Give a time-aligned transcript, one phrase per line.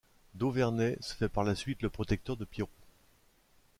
[0.33, 2.71] D'Auverney se fait par suite le protecteur de Pierrot.